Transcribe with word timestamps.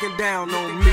looking 0.00 0.16
down 0.18 0.52
on 0.52 0.78
me. 0.84 0.92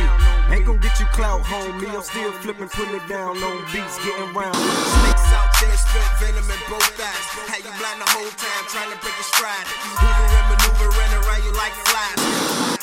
Ain't 0.49 0.65
gon' 0.65 0.77
get 0.79 0.99
you 0.99 1.05
clout, 1.07 1.41
homie. 1.43 1.89
I'm 1.89 2.03
still 2.03 2.31
flipping, 2.43 2.69
putting 2.69 2.95
it 2.95 3.07
down 3.07 3.35
on 3.37 3.57
beats, 3.71 3.97
getting 4.03 4.33
round. 4.33 4.55
Snakes 4.55 5.27
out 5.33 5.49
there, 5.59 5.75
spit 5.75 6.07
venom 6.19 6.47
in 6.47 6.61
both 6.69 6.99
eyes. 6.99 7.25
Had 7.49 7.63
you 7.65 7.73
blind 7.79 7.99
the 7.99 8.07
whole 8.07 8.31
time, 8.39 8.63
trying 8.69 8.91
to 8.91 8.97
break 9.03 9.15
a 9.19 9.23
stride. 9.23 9.67
Hoovering, 9.99 10.45
maneuvering 10.55 11.13
around 11.19 11.43
you 11.43 11.53
like 11.53 11.75
flies. 11.83 12.79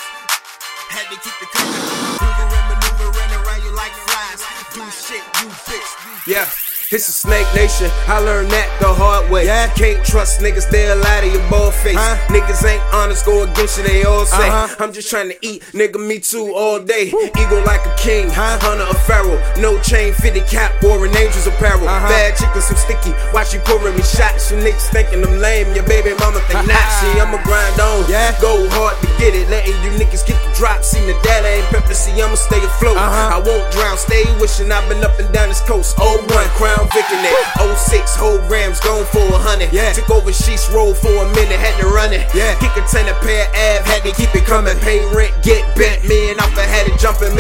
Had 0.93 1.07
to 1.09 1.17
keep 1.21 1.37
it 1.41 1.51
coming. 1.53 1.89
Hoovering, 2.21 2.67
maneuvering 2.69 3.33
around 3.41 3.63
you 3.65 3.73
like 3.77 3.95
flies. 4.05 4.41
Do 4.75 4.85
shit, 4.91 5.25
you 5.41 5.49
bitch. 5.65 6.27
Yeah. 6.27 6.70
It's 6.93 7.07
a 7.07 7.13
snake 7.13 7.47
nation. 7.55 7.89
I 8.09 8.19
learned 8.19 8.51
that 8.51 8.67
the 8.81 8.93
hard 8.93 9.31
way. 9.31 9.47
Yeah. 9.47 9.73
Can't 9.75 10.05
trust 10.05 10.41
niggas, 10.41 10.69
they'll 10.71 10.97
lie 10.99 11.21
to 11.21 11.29
your 11.29 11.49
bald 11.49 11.73
face. 11.73 11.95
Huh? 11.95 12.19
Niggas 12.27 12.67
ain't 12.67 12.83
honest, 12.93 13.25
go 13.25 13.45
against 13.45 13.79
you, 13.79 13.85
they 13.85 14.03
all 14.03 14.27
say. 14.27 14.49
Uh-huh. 14.49 14.75
I'm 14.81 14.93
just 14.93 15.09
trying 15.09 15.29
to 15.31 15.39
eat, 15.41 15.63
nigga, 15.71 16.05
me 16.05 16.19
too, 16.19 16.53
all 16.53 16.81
day. 16.81 17.07
Eagle 17.39 17.63
like 17.63 17.87
a 17.87 17.95
king, 17.97 18.29
Huh? 18.29 18.59
hunter 18.61 18.91
a 18.91 18.95
pharaoh. 19.07 19.39
No 19.63 19.79
chain, 19.83 20.13
fitted 20.15 20.49
cap, 20.49 20.83
an 20.83 21.15
angel's 21.15 21.47
apparel. 21.47 21.87
Uh-huh. 21.87 22.09
Chicken, 22.51 22.63
some 22.67 22.83
sticky. 22.83 23.15
Watch 23.31 23.55
you 23.55 23.61
pouring 23.63 23.95
me 23.95 24.03
shots. 24.03 24.51
You 24.51 24.59
niggas 24.59 24.91
thinking 24.91 25.23
I'm 25.23 25.39
lame, 25.39 25.71
your 25.75 25.87
baby 25.87 26.19
mama 26.19 26.43
think 26.51 26.67
not. 26.67 26.83
See, 26.99 27.15
I'ma 27.23 27.39
grind 27.47 27.79
on. 27.79 28.11
Yeah. 28.11 28.35
Go 28.43 28.67
hard 28.75 28.99
to 29.03 29.07
get 29.23 29.39
it, 29.39 29.47
letting 29.51 29.79
you 29.87 29.95
niggas 29.95 30.27
get 30.27 30.35
the 30.43 30.51
drop. 30.59 30.83
See, 30.83 30.99
the 31.07 31.15
data 31.23 31.47
ain't 31.47 31.67
pepper, 31.71 31.95
see, 31.95 32.11
I'ma 32.19 32.35
stay 32.35 32.59
afloat. 32.59 32.99
Uh-huh. 32.99 33.37
I 33.37 33.39
won't 33.39 33.71
drown, 33.71 33.97
stay 33.97 34.27
wishing 34.43 34.73
I've 34.73 34.89
been 34.89 35.03
up 35.05 35.15
and 35.23 35.31
down 35.33 35.49
this 35.49 35.63
coast. 35.63 35.95
01, 35.99 36.27
Crown 36.59 36.91
Vic 36.91 37.07
in 37.15 37.23
it. 37.23 37.35
06, 37.79 38.17
whole 38.17 38.43
grams 38.51 38.81
gone 38.81 39.07
for 39.07 39.23
a 39.31 39.39
hundred. 39.39 39.73
Yeah. 39.73 39.93
Took 39.93 40.11
over 40.11 40.33
sheets 40.33 40.67
roll 40.75 40.95
for 40.95 41.13
a 41.23 41.27
minute, 41.39 41.55
had 41.55 41.79
to 41.79 41.87
run 41.87 42.13
it. 42.13 42.27
Yeah. 42.35 42.59
Kick 42.59 42.75
a 42.75 42.83
ten 42.91 43.07
a 43.07 43.15
pair 43.23 43.47
ab, 43.55 43.87
had 43.87 44.03
to 44.03 44.13
keep 44.19 44.35
it 44.35 44.45
coming. 44.45 44.75
Pay 44.83 45.07
rent, 45.15 45.35
get 45.47 45.63
bent. 45.79 45.90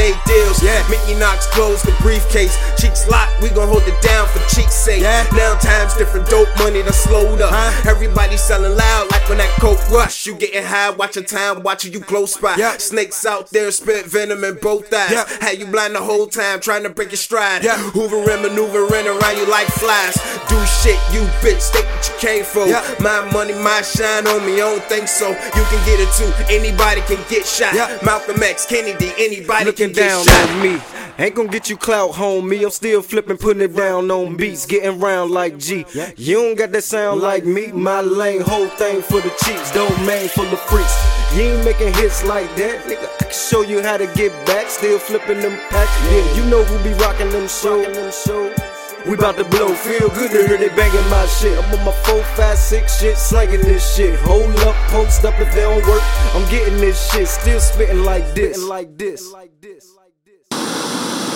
Me 0.00 0.12
and 0.12 0.16
Alpha 0.16 0.20
had 0.20 0.24
to 0.24 0.24
jump 0.24 0.24
and 0.24 0.24
make 0.24 0.24
deals. 0.24 0.62
Yeah. 0.62 0.88
Mickey 0.88 1.14
Knox 1.18 1.46
closed 1.48 1.84
the 1.84 1.92
briefcase. 2.02 2.56
Cheeks 2.80 3.08
locked, 3.08 3.40
we 3.42 3.48
gon' 3.50 3.68
hold 3.68 3.82
it 3.82 4.00
down 4.02 4.26
for 4.28 4.38
cheeks' 4.54 4.74
sake. 4.74 5.02
Yeah. 5.02 5.26
Now 5.32 5.58
times 5.58 5.94
different, 5.94 6.28
dope 6.28 6.48
money 6.58 6.82
done 6.82 6.92
slowed 6.92 7.40
up. 7.40 7.50
Huh? 7.52 7.90
Everybody 7.90 8.36
selling 8.36 8.76
loud 8.76 9.10
like 9.10 9.28
when 9.28 9.38
that 9.38 9.50
coke 9.60 9.80
rush. 9.90 10.26
You 10.26 10.34
getting 10.34 10.64
high, 10.64 10.90
watching 10.90 11.24
time, 11.24 11.62
watching 11.62 11.92
you 11.92 12.00
close 12.00 12.36
by. 12.36 12.56
Yeah. 12.56 12.76
Snakes 12.78 13.24
out 13.26 13.50
there, 13.50 13.70
spit 13.70 14.06
venom 14.06 14.44
in 14.44 14.56
both 14.56 14.92
eyes. 14.92 15.12
Yeah. 15.12 15.26
Had 15.40 15.58
you 15.58 15.66
blind 15.66 15.94
the 15.94 16.00
whole 16.00 16.26
time, 16.26 16.60
trying 16.60 16.82
to 16.84 16.90
break 16.90 17.10
your 17.10 17.16
stride. 17.16 17.64
Yeah. 17.64 17.76
Hoovering, 17.76 18.42
maneuvering 18.42 19.06
around 19.06 19.36
you 19.36 19.46
like 19.46 19.66
flies. 19.68 20.16
Do 20.50 20.58
shit, 20.66 20.98
you 21.14 21.22
bitch, 21.40 21.70
take 21.72 21.86
what 21.86 22.02
you 22.08 22.14
came 22.18 22.44
for. 22.44 22.66
Yeah. 22.66 22.82
My 22.98 23.30
money, 23.32 23.54
my 23.54 23.82
shine 23.82 24.26
on 24.26 24.44
me, 24.44 24.54
I 24.54 24.66
don't 24.66 24.82
think 24.84 25.06
so. 25.06 25.28
You 25.30 25.64
can 25.70 25.80
get 25.86 26.00
it 26.00 26.10
too, 26.18 26.30
anybody 26.52 27.00
can 27.02 27.22
get 27.30 27.46
shot. 27.46 27.72
Yeah. 27.72 27.98
Malcolm 28.04 28.42
X, 28.42 28.66
Kennedy, 28.66 29.12
anybody 29.16 29.64
looking 29.64 29.94
can 29.94 29.94
get 29.94 30.08
down 30.08 30.24
shot. 30.24 30.50
on 30.50 30.60
me. 30.62 30.80
Ain't 31.18 31.34
gon' 31.34 31.48
get 31.48 31.68
you 31.68 31.76
clout, 31.76 32.12
homie. 32.12 32.64
I'm 32.64 32.70
still 32.70 33.02
flipping, 33.02 33.36
putting 33.36 33.60
it 33.62 33.76
down 33.76 34.10
on 34.10 34.36
beats, 34.36 34.64
getting 34.64 34.98
round 34.98 35.30
like 35.30 35.58
G. 35.58 35.84
You 36.16 36.36
don't 36.36 36.54
got 36.56 36.72
that 36.72 36.82
sound 36.82 37.20
like 37.20 37.44
me. 37.44 37.66
My 37.72 38.00
lane, 38.00 38.40
whole 38.40 38.68
thing 38.68 39.02
for 39.02 39.20
the 39.20 39.28
cheeks, 39.44 39.70
domain 39.70 40.28
full 40.30 40.46
of 40.46 40.60
freaks. 40.60 40.96
You 41.36 41.42
ain't 41.42 41.64
making 41.64 41.92
hits 41.92 42.24
like 42.24 42.48
that, 42.56 42.84
nigga. 42.86 43.04
I 43.20 43.24
can 43.24 43.32
show 43.32 43.60
you 43.60 43.82
how 43.82 43.98
to 43.98 44.06
get 44.14 44.32
back. 44.46 44.68
Still 44.68 44.98
flipping 44.98 45.40
them 45.40 45.58
packs. 45.68 45.92
Yeah, 46.10 46.36
you 46.36 46.50
know 46.50 46.64
who 46.64 46.82
be 46.82 46.94
rocking 46.94 47.28
them 47.28 47.46
shows. 47.46 47.86
We 49.08 49.16
bout 49.16 49.36
to 49.38 49.44
blow, 49.44 49.74
feel 49.74 50.08
good 50.10 50.30
to 50.30 50.46
hear 50.46 50.58
they 50.58 50.68
banging 50.68 51.08
my 51.08 51.26
shit. 51.26 51.58
I'm 51.58 51.78
on 51.78 51.84
my 51.86 51.92
4, 52.04 52.22
5, 52.22 52.58
6 52.58 53.00
shit, 53.00 53.16
slanging 53.16 53.62
this 53.62 53.96
shit. 53.96 54.18
Hold 54.20 54.54
up, 54.60 54.76
post 54.90 55.24
up 55.24 55.40
if 55.40 55.52
they 55.54 55.62
don't 55.62 55.84
work. 55.86 56.02
I'm 56.34 56.48
getting 56.50 56.76
this 56.76 57.10
shit, 57.10 57.26
still 57.26 57.60
spitting 57.60 58.04
like 58.04 58.34
this. 58.34 58.62
Like 58.62 58.98
this. 58.98 59.32
Like 59.32 59.60
this. 59.60 59.90
Like 59.96 60.12
this. 60.24 61.29